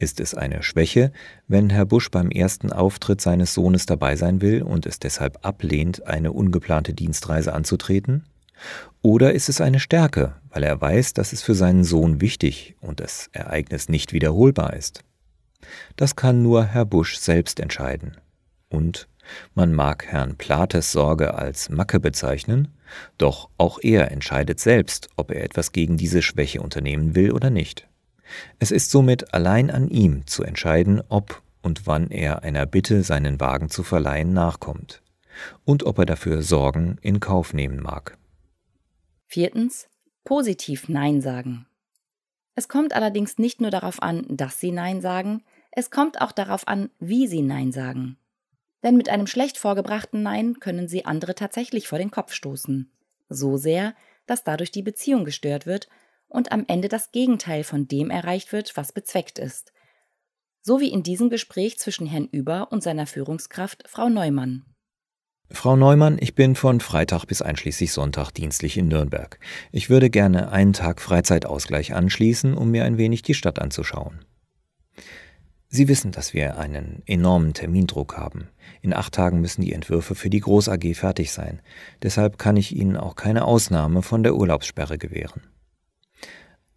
Ist 0.00 0.20
es 0.20 0.34
eine 0.34 0.62
Schwäche, 0.62 1.12
wenn 1.48 1.70
Herr 1.70 1.84
Busch 1.84 2.10
beim 2.10 2.30
ersten 2.30 2.72
Auftritt 2.72 3.20
seines 3.20 3.52
Sohnes 3.52 3.84
dabei 3.86 4.14
sein 4.14 4.40
will 4.40 4.62
und 4.62 4.86
es 4.86 5.00
deshalb 5.00 5.44
ablehnt, 5.44 6.06
eine 6.06 6.32
ungeplante 6.32 6.94
Dienstreise 6.94 7.52
anzutreten? 7.52 8.24
Oder 9.02 9.32
ist 9.32 9.48
es 9.48 9.60
eine 9.60 9.80
Stärke, 9.80 10.36
weil 10.50 10.62
er 10.62 10.80
weiß, 10.80 11.14
dass 11.14 11.32
es 11.32 11.42
für 11.42 11.54
seinen 11.54 11.82
Sohn 11.82 12.20
wichtig 12.20 12.76
und 12.80 13.00
das 13.00 13.28
Ereignis 13.32 13.88
nicht 13.88 14.12
wiederholbar 14.12 14.74
ist? 14.74 15.02
Das 15.96 16.14
kann 16.14 16.42
nur 16.42 16.64
Herr 16.64 16.84
Busch 16.84 17.16
selbst 17.18 17.58
entscheiden. 17.58 18.16
Und 18.68 19.08
man 19.54 19.72
mag 19.72 20.06
Herrn 20.06 20.36
Plates 20.36 20.92
Sorge 20.92 21.34
als 21.34 21.70
Macke 21.70 21.98
bezeichnen, 21.98 22.68
doch 23.18 23.50
auch 23.58 23.78
er 23.82 24.12
entscheidet 24.12 24.60
selbst, 24.60 25.08
ob 25.16 25.32
er 25.32 25.42
etwas 25.42 25.72
gegen 25.72 25.96
diese 25.96 26.22
Schwäche 26.22 26.62
unternehmen 26.62 27.14
will 27.16 27.32
oder 27.32 27.50
nicht. 27.50 27.87
Es 28.58 28.70
ist 28.70 28.90
somit 28.90 29.34
allein 29.34 29.70
an 29.70 29.88
ihm 29.88 30.26
zu 30.26 30.42
entscheiden, 30.42 31.02
ob 31.08 31.42
und 31.62 31.86
wann 31.86 32.10
er 32.10 32.42
einer 32.42 32.66
Bitte, 32.66 33.02
seinen 33.02 33.40
Wagen 33.40 33.70
zu 33.70 33.82
verleihen, 33.82 34.32
nachkommt 34.32 35.02
und 35.64 35.84
ob 35.84 35.98
er 35.98 36.06
dafür 36.06 36.42
Sorgen 36.42 36.98
in 37.00 37.20
Kauf 37.20 37.52
nehmen 37.54 37.80
mag. 37.80 38.18
Viertens. 39.26 39.88
Positiv 40.24 40.88
Nein 40.88 41.22
sagen. 41.22 41.66
Es 42.54 42.68
kommt 42.68 42.92
allerdings 42.92 43.38
nicht 43.38 43.60
nur 43.60 43.70
darauf 43.70 44.02
an, 44.02 44.26
dass 44.28 44.60
Sie 44.60 44.72
Nein 44.72 45.00
sagen, 45.00 45.42
es 45.70 45.90
kommt 45.90 46.20
auch 46.20 46.32
darauf 46.32 46.66
an, 46.68 46.90
wie 46.98 47.26
Sie 47.26 47.40
Nein 47.40 47.72
sagen. 47.72 48.18
Denn 48.82 48.96
mit 48.96 49.08
einem 49.08 49.26
schlecht 49.26 49.58
vorgebrachten 49.58 50.22
Nein 50.22 50.60
können 50.60 50.88
Sie 50.88 51.04
andere 51.04 51.34
tatsächlich 51.34 51.88
vor 51.88 51.98
den 51.98 52.10
Kopf 52.10 52.32
stoßen. 52.32 52.90
So 53.28 53.56
sehr, 53.56 53.94
dass 54.26 54.44
dadurch 54.44 54.70
die 54.70 54.82
Beziehung 54.82 55.24
gestört 55.24 55.66
wird 55.66 55.88
und 56.28 56.52
am 56.52 56.64
Ende 56.68 56.88
das 56.88 57.10
Gegenteil 57.10 57.64
von 57.64 57.88
dem 57.88 58.10
erreicht 58.10 58.52
wird, 58.52 58.76
was 58.76 58.92
bezweckt 58.92 59.38
ist. 59.38 59.72
So 60.62 60.80
wie 60.80 60.92
in 60.92 61.02
diesem 61.02 61.30
Gespräch 61.30 61.78
zwischen 61.78 62.06
Herrn 62.06 62.28
Über 62.30 62.70
und 62.72 62.82
seiner 62.82 63.06
Führungskraft 63.06 63.84
Frau 63.86 64.08
Neumann. 64.08 64.64
Frau 65.50 65.76
Neumann, 65.76 66.18
ich 66.20 66.34
bin 66.34 66.54
von 66.54 66.80
Freitag 66.80 67.24
bis 67.24 67.40
einschließlich 67.40 67.92
Sonntag 67.92 68.32
dienstlich 68.32 68.76
in 68.76 68.88
Nürnberg. 68.88 69.38
Ich 69.72 69.88
würde 69.88 70.10
gerne 70.10 70.52
einen 70.52 70.74
Tag 70.74 71.00
Freizeitausgleich 71.00 71.94
anschließen, 71.94 72.54
um 72.54 72.70
mir 72.70 72.84
ein 72.84 72.98
wenig 72.98 73.22
die 73.22 73.32
Stadt 73.32 73.58
anzuschauen. 73.58 74.26
Sie 75.70 75.88
wissen, 75.88 76.12
dass 76.12 76.34
wir 76.34 76.58
einen 76.58 77.02
enormen 77.06 77.54
Termindruck 77.54 78.16
haben. 78.16 78.48
In 78.82 78.92
acht 78.92 79.14
Tagen 79.14 79.40
müssen 79.40 79.62
die 79.62 79.72
Entwürfe 79.72 80.14
für 80.14 80.28
die 80.28 80.40
Groß 80.40 80.68
AG 80.68 80.94
fertig 80.94 81.32
sein. 81.32 81.60
Deshalb 82.02 82.38
kann 82.38 82.56
ich 82.56 82.76
Ihnen 82.76 82.96
auch 82.96 83.16
keine 83.16 83.44
Ausnahme 83.44 84.02
von 84.02 84.22
der 84.22 84.34
Urlaubssperre 84.34 84.98
gewähren. 84.98 85.42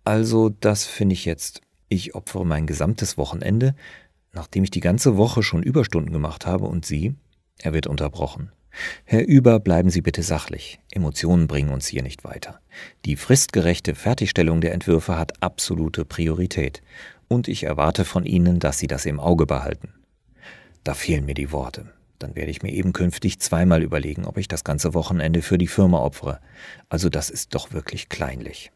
Also, 0.03 0.49
das 0.49 0.85
finde 0.85 1.13
ich 1.13 1.25
jetzt. 1.25 1.61
Ich 1.89 2.15
opfere 2.15 2.45
mein 2.45 2.67
gesamtes 2.67 3.17
Wochenende, 3.17 3.75
nachdem 4.33 4.63
ich 4.63 4.71
die 4.71 4.79
ganze 4.79 5.17
Woche 5.17 5.43
schon 5.43 5.63
Überstunden 5.63 6.11
gemacht 6.11 6.45
habe 6.45 6.65
und 6.65 6.85
Sie? 6.85 7.15
Er 7.59 7.73
wird 7.73 7.87
unterbrochen. 7.87 8.51
Herr 9.03 9.27
Über, 9.27 9.59
bleiben 9.59 9.89
Sie 9.89 10.01
bitte 10.01 10.23
sachlich. 10.23 10.79
Emotionen 10.91 11.47
bringen 11.47 11.71
uns 11.71 11.87
hier 11.87 12.03
nicht 12.03 12.23
weiter. 12.23 12.61
Die 13.03 13.17
fristgerechte 13.17 13.95
Fertigstellung 13.95 14.61
der 14.61 14.73
Entwürfe 14.73 15.17
hat 15.17 15.43
absolute 15.43 16.05
Priorität 16.05 16.81
und 17.27 17.49
ich 17.49 17.63
erwarte 17.63 18.05
von 18.05 18.25
Ihnen, 18.25 18.59
dass 18.59 18.79
Sie 18.79 18.87
das 18.87 19.05
im 19.05 19.19
Auge 19.19 19.45
behalten. 19.45 19.93
Da 20.83 20.93
fehlen 20.93 21.25
mir 21.25 21.35
die 21.35 21.51
Worte. 21.51 21.91
dann 22.21 22.35
werde 22.35 22.51
ich 22.51 22.61
mir 22.61 22.71
eben 22.71 22.93
künftig 22.93 23.39
zweimal 23.39 23.81
überlegen, 23.81 24.25
ob 24.25 24.37
ich 24.37 24.47
das 24.47 24.63
ganze 24.63 24.93
Wochenende 24.93 25.41
für 25.41 25.57
die 25.57 25.67
Firma 25.67 25.99
opfere. 25.99 26.39
Also 26.89 27.09
das 27.09 27.29
ist 27.29 27.55
doch 27.55 27.73
wirklich 27.73 28.09
kleinlich. 28.09 28.71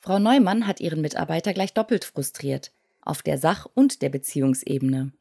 Frau 0.00 0.18
Neumann 0.18 0.66
hat 0.66 0.80
ihren 0.80 1.02
Mitarbeiter 1.02 1.52
gleich 1.52 1.74
doppelt 1.74 2.04
frustriert, 2.04 2.72
auf 3.02 3.22
der 3.22 3.38
Sach- 3.38 3.66
und 3.74 4.02
der 4.02 4.08
Beziehungsebene. 4.08 5.12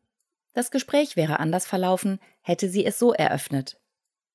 Das 0.54 0.72
Gespräch 0.72 1.16
wäre 1.16 1.40
anders 1.40 1.68
verlaufen, 1.68 2.20
hätte 2.42 2.70
sie 2.70 2.86
es 2.86 2.98
so 2.98 3.14
eröffnet. 3.14 3.80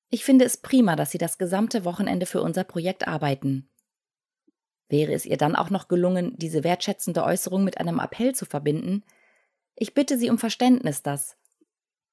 Ich 0.09 0.23
finde 0.23 0.45
es 0.45 0.57
prima, 0.57 0.95
dass 0.95 1.11
Sie 1.11 1.17
das 1.17 1.37
gesamte 1.37 1.83
Wochenende 1.83 2.25
für 2.25 2.41
unser 2.41 2.63
Projekt 2.63 3.07
arbeiten. 3.07 3.67
Wäre 4.87 5.13
es 5.13 5.25
ihr 5.25 5.37
dann 5.37 5.55
auch 5.55 5.71
noch 5.71 5.87
gelungen, 5.87 6.35
diese 6.37 6.63
wertschätzende 6.63 7.23
Äußerung 7.23 7.63
mit 7.63 7.79
einem 7.79 7.99
Appell 7.99 8.35
zu 8.35 8.45
verbinden? 8.45 9.03
Ich 9.75 9.95
bitte 9.95 10.17
Sie 10.17 10.29
um 10.29 10.37
Verständnis, 10.37 11.01
dass. 11.01 11.37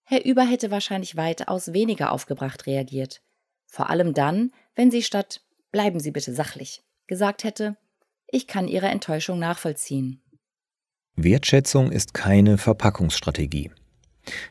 Herr 0.04 0.24
Über 0.24 0.42
hätte 0.42 0.70
wahrscheinlich 0.70 1.16
weitaus 1.16 1.74
weniger 1.74 2.12
aufgebracht 2.12 2.66
reagiert. 2.66 3.22
Vor 3.66 3.90
allem 3.90 4.14
dann, 4.14 4.52
wenn 4.74 4.90
sie 4.90 5.02
statt 5.02 5.42
Bleiben 5.70 6.00
Sie 6.00 6.10
bitte 6.10 6.34
sachlich 6.34 6.82
gesagt 7.06 7.44
hätte, 7.44 7.76
ich 8.32 8.48
kann 8.48 8.66
Ihre 8.66 8.86
Enttäuschung 8.86 9.38
nachvollziehen. 9.38 10.20
Wertschätzung 11.14 11.92
ist 11.92 12.14
keine 12.14 12.58
Verpackungsstrategie. 12.58 13.70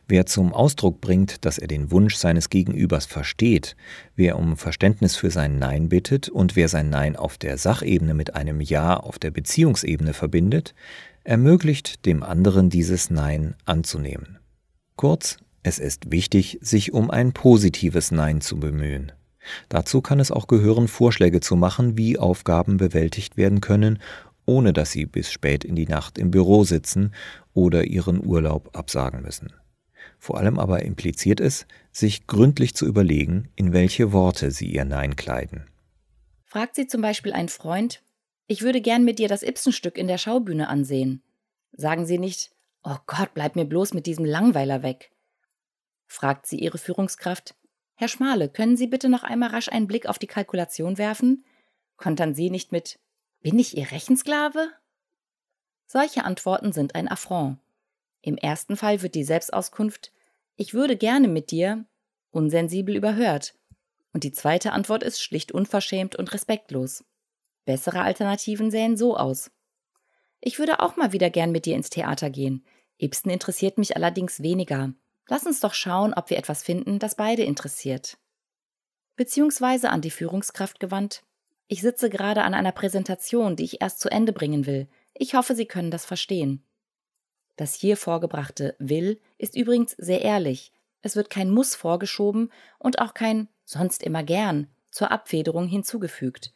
Wer 0.07 0.25
zum 0.25 0.53
Ausdruck 0.53 1.01
bringt, 1.01 1.45
dass 1.45 1.57
er 1.57 1.67
den 1.67 1.91
Wunsch 1.91 2.15
seines 2.15 2.49
Gegenübers 2.49 3.05
versteht, 3.05 3.75
wer 4.15 4.37
um 4.37 4.57
Verständnis 4.57 5.15
für 5.15 5.31
sein 5.31 5.57
Nein 5.59 5.89
bittet 5.89 6.29
und 6.29 6.55
wer 6.55 6.67
sein 6.67 6.89
Nein 6.89 7.15
auf 7.15 7.37
der 7.37 7.57
Sachebene 7.57 8.13
mit 8.13 8.35
einem 8.35 8.61
Ja 8.61 8.97
auf 8.97 9.17
der 9.17 9.31
Beziehungsebene 9.31 10.13
verbindet, 10.13 10.75
ermöglicht 11.23 12.05
dem 12.05 12.21
anderen 12.21 12.69
dieses 12.69 13.09
Nein 13.09 13.55
anzunehmen. 13.65 14.39
Kurz, 14.95 15.37
es 15.63 15.79
ist 15.79 16.11
wichtig, 16.11 16.59
sich 16.61 16.93
um 16.93 17.09
ein 17.09 17.33
positives 17.33 18.11
Nein 18.11 18.41
zu 18.41 18.59
bemühen. 18.59 19.11
Dazu 19.69 20.01
kann 20.01 20.19
es 20.19 20.31
auch 20.31 20.47
gehören, 20.47 20.87
Vorschläge 20.87 21.39
zu 21.39 21.55
machen, 21.55 21.97
wie 21.97 22.17
Aufgaben 22.17 22.77
bewältigt 22.77 23.37
werden 23.37 23.61
können, 23.61 23.99
ohne 24.45 24.73
dass 24.73 24.91
sie 24.91 25.05
bis 25.05 25.31
spät 25.31 25.63
in 25.63 25.75
die 25.75 25.87
Nacht 25.87 26.17
im 26.17 26.31
Büro 26.31 26.63
sitzen 26.63 27.13
oder 27.53 27.85
ihren 27.85 28.23
Urlaub 28.25 28.75
absagen 28.75 29.21
müssen. 29.21 29.53
Vor 30.19 30.37
allem 30.37 30.59
aber 30.59 30.83
impliziert 30.83 31.39
es, 31.39 31.65
sich 31.91 32.27
gründlich 32.27 32.75
zu 32.75 32.85
überlegen, 32.85 33.49
in 33.55 33.73
welche 33.73 34.11
Worte 34.11 34.51
sie 34.51 34.67
ihr 34.67 34.85
Nein 34.85 35.15
kleiden. 35.15 35.65
Fragt 36.45 36.75
sie 36.75 36.87
zum 36.87 37.01
Beispiel 37.01 37.33
ein 37.33 37.49
Freund, 37.49 38.03
ich 38.47 38.61
würde 38.61 38.81
gern 38.81 39.05
mit 39.05 39.17
dir 39.17 39.29
das 39.29 39.43
Ibsenstück 39.43 39.97
in 39.97 40.07
der 40.07 40.17
Schaubühne 40.17 40.67
ansehen. 40.67 41.23
Sagen 41.71 42.05
Sie 42.05 42.17
nicht, 42.17 42.51
oh 42.83 42.97
Gott, 43.07 43.29
bleib 43.33 43.55
mir 43.55 43.63
bloß 43.63 43.93
mit 43.93 44.05
diesem 44.05 44.25
Langweiler 44.25 44.83
weg. 44.83 45.11
Fragt 46.05 46.45
sie 46.45 46.59
ihre 46.59 46.77
Führungskraft, 46.77 47.55
Herr 48.01 48.07
Schmale, 48.07 48.49
können 48.49 48.77
Sie 48.77 48.87
bitte 48.87 49.09
noch 49.09 49.21
einmal 49.21 49.49
rasch 49.49 49.69
einen 49.69 49.85
Blick 49.85 50.07
auf 50.07 50.17
die 50.17 50.25
Kalkulation 50.25 50.97
werfen? 50.97 51.45
Kontern 51.97 52.33
Sie 52.33 52.49
nicht 52.49 52.71
mit, 52.71 52.97
bin 53.41 53.59
ich 53.59 53.77
Ihr 53.77 53.91
Rechensklave? 53.91 54.71
Solche 55.85 56.25
Antworten 56.25 56.71
sind 56.71 56.95
ein 56.95 57.07
Affront. 57.07 57.59
Im 58.23 58.37
ersten 58.37 58.75
Fall 58.75 59.03
wird 59.03 59.13
die 59.13 59.23
Selbstauskunft 59.23 60.11
Ich 60.55 60.73
würde 60.73 60.97
gerne 60.97 61.27
mit 61.27 61.51
dir 61.51 61.85
unsensibel 62.31 62.95
überhört. 62.95 63.53
Und 64.13 64.23
die 64.23 64.31
zweite 64.31 64.71
Antwort 64.71 65.03
ist 65.03 65.21
schlicht 65.21 65.51
unverschämt 65.51 66.15
und 66.15 66.33
respektlos. 66.33 67.03
Bessere 67.65 68.01
Alternativen 68.01 68.71
sähen 68.71 68.97
so 68.97 69.15
aus. 69.15 69.51
Ich 70.39 70.57
würde 70.57 70.79
auch 70.79 70.95
mal 70.95 71.13
wieder 71.13 71.29
gern 71.29 71.51
mit 71.51 71.67
dir 71.67 71.75
ins 71.75 71.91
Theater 71.91 72.31
gehen. 72.31 72.65
Ibsen 72.99 73.29
interessiert 73.29 73.77
mich 73.77 73.95
allerdings 73.95 74.41
weniger. 74.41 74.91
Lass 75.31 75.45
uns 75.45 75.61
doch 75.61 75.73
schauen, 75.73 76.13
ob 76.13 76.29
wir 76.29 76.37
etwas 76.37 76.61
finden, 76.61 76.99
das 76.99 77.15
beide 77.15 77.43
interessiert. 77.43 78.17
Beziehungsweise 79.15 79.89
an 79.89 80.01
die 80.01 80.11
Führungskraft 80.11 80.81
gewandt. 80.81 81.23
Ich 81.69 81.79
sitze 81.79 82.09
gerade 82.09 82.43
an 82.43 82.53
einer 82.53 82.73
Präsentation, 82.73 83.55
die 83.55 83.63
ich 83.63 83.79
erst 83.79 84.01
zu 84.01 84.11
Ende 84.11 84.33
bringen 84.33 84.65
will. 84.65 84.89
Ich 85.13 85.33
hoffe, 85.33 85.55
Sie 85.55 85.65
können 85.65 85.89
das 85.89 86.03
verstehen. 86.03 86.65
Das 87.55 87.75
hier 87.75 87.95
vorgebrachte 87.95 88.75
will 88.77 89.21
ist 89.37 89.55
übrigens 89.55 89.95
sehr 89.97 90.21
ehrlich. 90.21 90.73
Es 91.01 91.15
wird 91.15 91.29
kein 91.29 91.49
Muss 91.49 91.75
vorgeschoben 91.75 92.51
und 92.77 92.99
auch 92.99 93.13
kein 93.13 93.47
sonst 93.63 94.03
immer 94.03 94.23
gern 94.23 94.67
zur 94.89 95.11
Abfederung 95.11 95.65
hinzugefügt. 95.65 96.53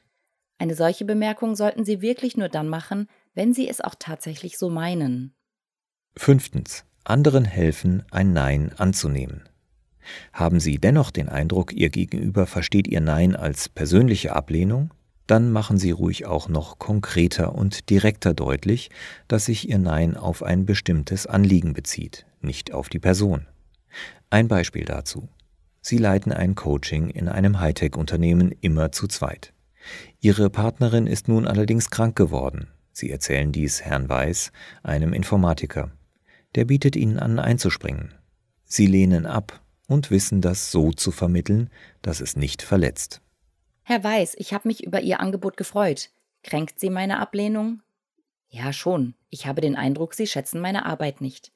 Eine 0.58 0.76
solche 0.76 1.06
Bemerkung 1.06 1.56
sollten 1.56 1.86
Sie 1.86 2.02
wirklich 2.02 2.36
nur 2.36 2.50
dann 2.50 2.68
machen, 2.68 3.10
wenn 3.36 3.54
Sie 3.54 3.70
es 3.70 3.80
auch 3.80 3.96
tatsächlich 3.98 4.58
so 4.58 4.70
meinen. 4.70 5.34
Fünftens. 6.18 6.84
Anderen 7.06 7.46
helfen, 7.46 8.04
ein 8.12 8.34
Nein 8.34 8.72
anzunehmen. 8.78 9.44
Haben 10.34 10.60
Sie 10.60 10.78
dennoch 10.78 11.12
den 11.12 11.30
Eindruck, 11.30 11.74
Ihr 11.74 11.90
Gegenüber 11.90 12.46
versteht 12.46 12.88
Ihr 12.88 13.02
Nein 13.02 13.36
als 13.36 13.70
persönliche 13.70 14.36
Ablehnung? 14.36 14.92
dann 15.28 15.52
machen 15.52 15.78
Sie 15.78 15.92
ruhig 15.92 16.26
auch 16.26 16.50
noch 16.50 16.78
konkreter 16.78 17.56
und 17.56 17.90
direkter 17.90 18.34
deutlich, 18.34 18.90
dass 19.28 19.46
sich 19.46 19.70
Ihr 19.70 19.80
Nein 19.80 20.18
auf 20.18 20.44
ein 20.44 20.66
bestimmtes 20.66 21.26
Anliegen 21.26 21.74
bezieht, 21.74 22.26
nicht 22.42 22.74
auf 22.74 22.90
die 22.90 23.00
Person. 23.00 23.48
Ein 24.30 24.48
Beispiel 24.48 24.86
dazu. 24.86 25.30
Sie 25.82 25.98
leiten 25.98 26.32
ein 26.32 26.56
Coaching 26.56 27.10
in 27.10 27.28
einem 27.30 27.60
Hightech-Unternehmen 27.60 28.52
immer 28.62 28.92
zu 28.92 29.08
zweit. 29.08 29.54
Ihre 30.20 30.50
Partnerin 30.50 31.06
ist 31.08 31.28
nun 31.28 31.48
allerdings 31.48 31.90
krank 31.90 32.16
geworden. 32.16 32.68
Sie 32.92 33.12
erzählen 33.12 33.52
dies 33.52 33.82
Herrn 33.82 34.10
Weiß, 34.10 34.52
einem 34.84 35.14
Informatiker. 35.14 35.92
Der 36.56 36.66
bietet 36.66 36.96
Ihnen 36.96 37.20
an, 37.20 37.38
einzuspringen. 37.38 38.14
Sie 38.64 38.88
lehnen 38.88 39.26
ab 39.26 39.62
und 39.88 40.10
wissen 40.10 40.42
das 40.42 40.72
so 40.72 40.92
zu 40.92 41.12
vermitteln, 41.12 41.70
dass 42.02 42.22
es 42.22 42.36
nicht 42.36 42.62
verletzt. 42.62 43.22
Herr 43.84 44.04
Weiß, 44.04 44.36
ich 44.38 44.54
habe 44.54 44.68
mich 44.68 44.84
über 44.84 45.02
Ihr 45.02 45.20
Angebot 45.20 45.58
gefreut. 45.58 46.10
Kränkt 46.44 46.80
Sie 46.80 46.90
meine 46.90 47.20
Ablehnung? 47.20 47.82
Ja, 48.50 48.74
schon. 48.74 49.16
Ich 49.30 49.46
habe 49.46 49.62
den 49.62 49.76
Eindruck, 49.76 50.14
Sie 50.14 50.28
schätzen 50.28 50.62
meine 50.62 50.86
Arbeit 50.86 51.22
nicht. 51.22 51.52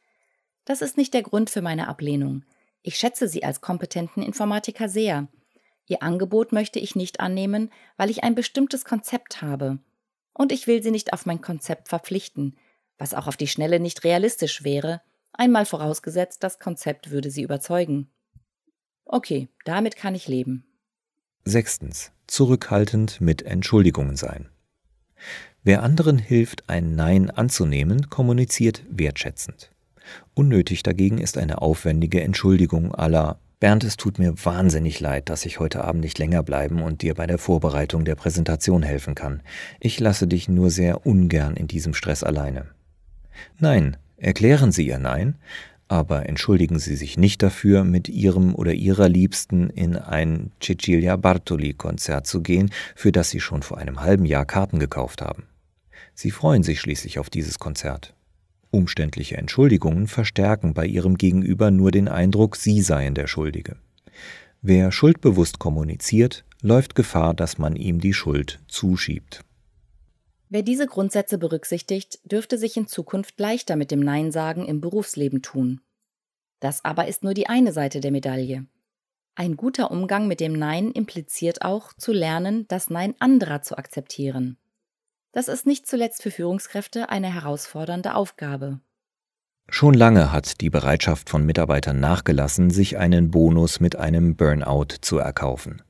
Das 0.65 0.81
ist 0.81 0.97
nicht 0.97 1.13
der 1.13 1.23
Grund 1.23 1.49
für 1.49 1.61
meine 1.61 1.87
Ablehnung. 1.87 2.43
Ich 2.83 2.97
schätze 2.97 3.27
Sie 3.27 3.43
als 3.43 3.61
kompetenten 3.61 4.21
Informatiker 4.21 4.89
sehr. 4.89 5.27
Ihr 5.87 6.03
Angebot 6.03 6.51
möchte 6.51 6.79
ich 6.79 6.95
nicht 6.95 7.19
annehmen, 7.19 7.71
weil 7.97 8.09
ich 8.09 8.23
ein 8.23 8.35
bestimmtes 8.35 8.85
Konzept 8.85 9.41
habe. 9.41 9.79
Und 10.33 10.51
ich 10.51 10.67
will 10.67 10.83
Sie 10.83 10.91
nicht 10.91 11.13
auf 11.13 11.25
mein 11.25 11.41
Konzept 11.41 11.89
verpflichten, 11.89 12.55
was 12.99 13.15
auch 13.15 13.25
auf 13.25 13.37
die 13.37 13.47
Schnelle 13.47 13.79
nicht 13.79 14.03
realistisch 14.03 14.63
wäre, 14.63 15.01
einmal 15.33 15.65
vorausgesetzt, 15.65 16.43
das 16.43 16.59
Konzept 16.59 17.09
würde 17.09 17.31
Sie 17.31 17.41
überzeugen. 17.41 18.11
Okay, 19.05 19.47
damit 19.65 19.95
kann 19.95 20.13
ich 20.13 20.27
leben. 20.27 20.65
Sechstens 21.45 22.11
zurückhaltend 22.27 23.21
mit 23.21 23.41
Entschuldigungen 23.41 24.15
sein. 24.15 24.49
Wer 25.63 25.81
anderen 25.81 26.19
hilft, 26.19 26.69
ein 26.69 26.95
Nein 26.95 27.31
anzunehmen, 27.31 28.09
kommuniziert 28.09 28.83
wertschätzend. 28.89 29.71
Unnötig 30.35 30.83
dagegen 30.83 31.17
ist 31.17 31.37
eine 31.37 31.61
aufwendige 31.61 32.21
Entschuldigung 32.21 32.93
aller 32.93 33.39
Bernd, 33.59 33.83
es 33.83 33.97
tut 33.97 34.19
mir 34.19 34.33
wahnsinnig 34.45 35.01
leid, 35.01 35.27
dass 35.27 35.45
ich 35.45 35.59
heute 35.59 35.83
Abend 35.83 36.01
nicht 36.01 36.17
länger 36.17 36.43
bleiben 36.43 36.81
und 36.81 37.01
dir 37.01 37.13
bei 37.13 37.27
der 37.27 37.37
Vorbereitung 37.37 38.05
der 38.05 38.15
Präsentation 38.15 38.83
helfen 38.83 39.15
kann. 39.15 39.43
Ich 39.81 39.99
lasse 39.99 40.27
dich 40.27 40.47
nur 40.47 40.69
sehr 40.69 41.05
ungern 41.05 41.57
in 41.57 41.67
diesem 41.67 41.93
Stress 41.93 42.23
alleine. 42.23 42.67
Nein, 43.59 43.97
erklären 44.17 44.71
Sie 44.71 44.87
Ihr 44.87 44.99
Nein, 44.99 45.35
aber 45.87 46.29
entschuldigen 46.29 46.79
Sie 46.79 46.95
sich 46.95 47.17
nicht 47.17 47.41
dafür, 47.41 47.83
mit 47.83 48.09
Ihrem 48.09 48.53
oder 48.53 48.73
Ihrer 48.73 49.09
Liebsten 49.09 49.69
in 49.69 49.95
ein 49.95 50.51
Cecilia 50.61 51.15
Bartoli-Konzert 51.15 52.27
zu 52.27 52.41
gehen, 52.41 52.71
für 52.95 53.11
das 53.11 53.31
Sie 53.31 53.39
schon 53.39 53.63
vor 53.63 53.79
einem 53.79 54.01
halben 54.01 54.25
Jahr 54.25 54.45
Karten 54.45 54.79
gekauft 54.79 55.21
haben. 55.21 55.43
Sie 56.13 56.31
freuen 56.31 56.63
sich 56.63 56.79
schließlich 56.79 57.17
auf 57.17 57.29
dieses 57.29 57.59
Konzert. 57.59 58.13
Umständliche 58.71 59.37
Entschuldigungen 59.37 60.07
verstärken 60.07 60.75
bei 60.75 60.85
Ihrem 60.85 61.17
Gegenüber 61.17 61.71
nur 61.71 61.91
den 61.91 62.07
Eindruck, 62.07 62.55
Sie 62.55 62.81
seien 62.81 63.15
der 63.15 63.25
Schuldige. 63.25 63.77
Wer 64.61 64.91
schuldbewusst 64.91 65.57
kommuniziert, 65.57 66.43
läuft 66.61 66.93
Gefahr, 66.93 67.33
dass 67.33 67.57
man 67.57 67.75
ihm 67.75 67.99
die 67.99 68.13
Schuld 68.13 68.59
zuschiebt. 68.67 69.43
Wer 70.49 70.63
diese 70.63 70.87
Grundsätze 70.87 71.37
berücksichtigt, 71.37 72.19
dürfte 72.23 72.57
sich 72.57 72.75
in 72.75 72.87
Zukunft 72.87 73.39
leichter 73.39 73.75
mit 73.75 73.91
dem 73.91 73.99
Nein 73.99 74.31
sagen 74.31 74.65
im 74.65 74.81
Berufsleben 74.81 75.43
tun. 75.43 75.81
Das 76.59 76.83
aber 76.83 77.07
ist 77.07 77.23
nur 77.23 77.35
die 77.35 77.47
eine 77.47 77.71
Seite 77.71 78.01
der 78.01 78.11
Medaille. 78.11 78.65
Ein 79.35 79.55
guter 79.55 79.91
Umgang 79.91 80.27
mit 80.27 80.39
dem 80.39 80.53
Nein 80.53 80.91
impliziert 80.91 81.61
auch, 81.61 81.93
zu 81.93 82.11
lernen, 82.11 82.67
das 82.67 82.89
Nein 82.89 83.13
anderer 83.19 83.61
zu 83.61 83.77
akzeptieren. 83.77 84.57
Das 85.31 85.47
ist 85.47 85.67
nicht 85.67 85.87
zuletzt 85.87 86.23
für 86.23 86.31
Führungskräfte 86.31 87.09
eine 87.09 87.31
herausfordernde 87.31 88.15
Aufgabe. 88.15 88.79
Schon 89.69 89.93
lange 89.93 90.31
hat 90.31 90.61
die 90.61 90.71
Bereitschaft 90.71 91.29
von 91.29 91.45
Mitarbeitern 91.45 91.99
nachgelassen, 91.99 92.71
sich 92.71 92.97
einen 92.97 93.29
Bonus 93.29 93.79
mit 93.79 93.95
einem 93.95 94.35
Burnout 94.35 94.95
zu 95.01 95.19
erkaufen. 95.19 95.83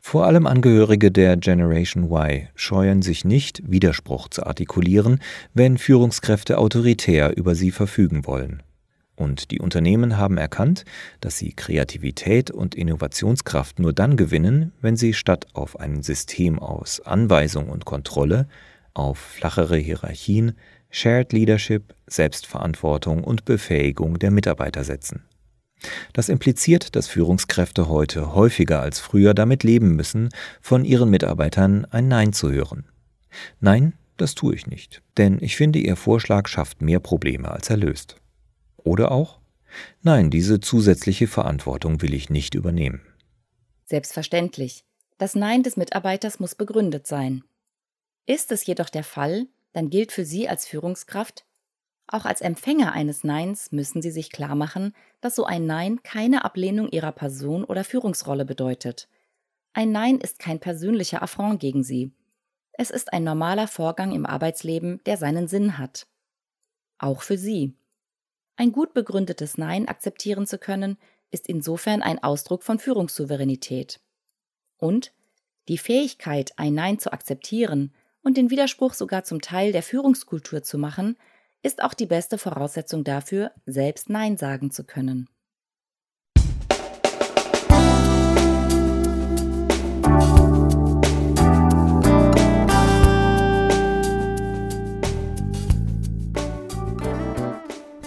Vor 0.00 0.26
allem 0.26 0.46
Angehörige 0.46 1.10
der 1.10 1.36
Generation 1.36 2.10
Y 2.10 2.48
scheuen 2.54 3.02
sich 3.02 3.24
nicht, 3.24 3.62
Widerspruch 3.70 4.28
zu 4.28 4.46
artikulieren, 4.46 5.20
wenn 5.54 5.78
Führungskräfte 5.78 6.58
autoritär 6.58 7.36
über 7.36 7.54
sie 7.54 7.70
verfügen 7.70 8.26
wollen. 8.26 8.62
Und 9.20 9.50
die 9.50 9.60
Unternehmen 9.60 10.16
haben 10.16 10.38
erkannt, 10.38 10.86
dass 11.20 11.36
sie 11.36 11.52
Kreativität 11.52 12.50
und 12.50 12.74
Innovationskraft 12.74 13.78
nur 13.78 13.92
dann 13.92 14.16
gewinnen, 14.16 14.72
wenn 14.80 14.96
sie 14.96 15.12
statt 15.12 15.46
auf 15.52 15.78
ein 15.78 16.02
System 16.02 16.58
aus 16.58 17.00
Anweisung 17.00 17.68
und 17.68 17.84
Kontrolle 17.84 18.48
auf 18.94 19.18
flachere 19.18 19.76
Hierarchien, 19.76 20.52
Shared 20.90 21.32
Leadership, 21.32 21.94
Selbstverantwortung 22.06 23.22
und 23.22 23.44
Befähigung 23.44 24.18
der 24.18 24.30
Mitarbeiter 24.30 24.84
setzen. 24.84 25.22
Das 26.12 26.28
impliziert, 26.28 26.94
dass 26.96 27.08
Führungskräfte 27.08 27.88
heute 27.88 28.34
häufiger 28.34 28.80
als 28.80 29.00
früher 29.00 29.34
damit 29.34 29.62
leben 29.62 29.96
müssen, 29.96 30.28
von 30.60 30.84
ihren 30.84 31.10
Mitarbeitern 31.10 31.84
ein 31.86 32.08
Nein 32.08 32.32
zu 32.32 32.50
hören. 32.50 32.84
Nein, 33.60 33.94
das 34.16 34.34
tue 34.34 34.54
ich 34.54 34.66
nicht, 34.66 35.02
denn 35.16 35.38
ich 35.40 35.56
finde, 35.56 35.78
Ihr 35.78 35.96
Vorschlag 35.96 36.48
schafft 36.48 36.82
mehr 36.82 37.00
Probleme, 37.00 37.50
als 37.50 37.70
er 37.70 37.78
löst. 37.78 38.16
Oder 38.76 39.12
auch, 39.12 39.40
nein, 40.02 40.30
diese 40.30 40.60
zusätzliche 40.60 41.26
Verantwortung 41.26 42.02
will 42.02 42.14
ich 42.14 42.28
nicht 42.28 42.54
übernehmen. 42.54 43.00
Selbstverständlich. 43.84 44.84
Das 45.18 45.34
Nein 45.34 45.62
des 45.62 45.76
Mitarbeiters 45.76 46.40
muss 46.40 46.54
begründet 46.54 47.06
sein. 47.06 47.44
Ist 48.26 48.52
es 48.52 48.64
jedoch 48.64 48.88
der 48.88 49.04
Fall, 49.04 49.46
dann 49.72 49.90
gilt 49.90 50.12
für 50.12 50.24
Sie 50.24 50.48
als 50.48 50.66
Führungskraft, 50.66 51.44
auch 52.12 52.24
als 52.24 52.40
Empfänger 52.40 52.92
eines 52.92 53.22
Neins 53.22 53.70
müssen 53.70 54.02
Sie 54.02 54.10
sich 54.10 54.30
klar 54.30 54.56
machen, 54.56 54.94
dass 55.20 55.36
so 55.36 55.44
ein 55.44 55.66
Nein 55.66 56.02
keine 56.02 56.44
Ablehnung 56.44 56.88
Ihrer 56.88 57.12
Person 57.12 57.64
oder 57.64 57.84
Führungsrolle 57.84 58.44
bedeutet. 58.44 59.08
Ein 59.72 59.92
Nein 59.92 60.18
ist 60.18 60.40
kein 60.40 60.58
persönlicher 60.58 61.22
Affront 61.22 61.60
gegen 61.60 61.84
Sie. 61.84 62.12
Es 62.72 62.90
ist 62.90 63.12
ein 63.12 63.22
normaler 63.22 63.68
Vorgang 63.68 64.12
im 64.12 64.26
Arbeitsleben, 64.26 65.00
der 65.06 65.16
seinen 65.18 65.46
Sinn 65.46 65.78
hat. 65.78 66.08
Auch 66.98 67.22
für 67.22 67.38
Sie. 67.38 67.76
Ein 68.56 68.72
gut 68.72 68.92
begründetes 68.92 69.56
Nein 69.56 69.86
akzeptieren 69.86 70.46
zu 70.46 70.58
können, 70.58 70.98
ist 71.30 71.46
insofern 71.46 72.02
ein 72.02 72.20
Ausdruck 72.20 72.64
von 72.64 72.80
Führungssouveränität. 72.80 74.00
Und 74.78 75.12
die 75.68 75.78
Fähigkeit, 75.78 76.52
ein 76.56 76.74
Nein 76.74 76.98
zu 76.98 77.12
akzeptieren 77.12 77.94
und 78.22 78.36
den 78.36 78.50
Widerspruch 78.50 78.94
sogar 78.94 79.22
zum 79.22 79.40
Teil 79.40 79.70
der 79.70 79.84
Führungskultur 79.84 80.62
zu 80.62 80.76
machen, 80.76 81.16
ist 81.62 81.82
auch 81.82 81.94
die 81.94 82.06
beste 82.06 82.38
Voraussetzung 82.38 83.04
dafür, 83.04 83.52
selbst 83.66 84.08
Nein 84.08 84.36
sagen 84.36 84.70
zu 84.70 84.84
können. 84.84 85.28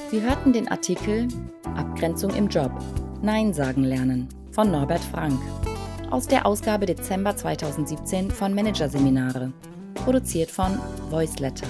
Sie 0.10 0.22
hörten 0.22 0.53
den 0.53 0.67
Artikel 0.67 1.27
Abgrenzung 1.75 2.36
im 2.36 2.48
Job. 2.48 2.72
Nein 3.22 3.53
sagen 3.53 3.83
lernen 3.83 4.29
von 4.51 4.69
Norbert 4.69 5.01
Frank 5.01 5.39
aus 6.12 6.27
der 6.27 6.45
Ausgabe 6.45 6.86
Dezember 6.86 7.36
2017 7.36 8.29
von 8.29 8.53
Managerseminare, 8.53 9.51
produziert 9.95 10.51
von 10.51 10.77
Voiceletter. 11.10 11.65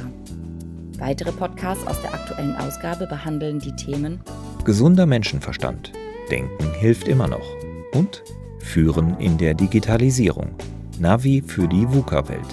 Weitere 1.03 1.31
Podcasts 1.33 1.85
aus 1.85 2.01
der 2.01 2.13
aktuellen 2.13 2.55
Ausgabe 2.55 3.05
behandeln 3.07 3.59
die 3.59 3.75
Themen 3.75 4.21
Gesunder 4.63 5.05
Menschenverstand. 5.05 5.91
Denken 6.31 6.71
hilft 6.79 7.09
immer 7.09 7.27
noch. 7.27 7.45
Und 7.93 8.23
Führen 8.59 9.19
in 9.19 9.37
der 9.37 9.53
Digitalisierung. 9.53 10.55
Navi 10.99 11.43
für 11.45 11.67
die 11.67 11.85
VUCA-Welt. 11.89 12.47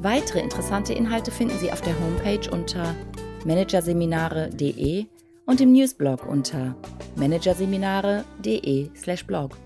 Weitere 0.00 0.40
interessante 0.40 0.92
Inhalte 0.92 1.30
finden 1.30 1.56
Sie 1.60 1.70
auf 1.70 1.82
der 1.82 1.94
Homepage 2.00 2.50
unter 2.50 2.96
managerseminare.de 3.44 5.06
und 5.46 5.60
im 5.60 5.70
Newsblog 5.70 6.26
unter 6.26 6.74
managerseminare.de/blog. 7.14 9.56